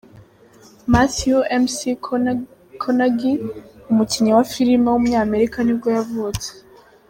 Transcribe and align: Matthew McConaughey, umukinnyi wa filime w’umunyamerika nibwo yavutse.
Matthew 0.91 1.37
McConaughey, 1.61 3.43
umukinnyi 3.91 4.31
wa 4.37 4.45
filime 4.53 4.87
w’umunyamerika 4.89 5.57
nibwo 5.63 5.89
yavutse. 5.97 6.49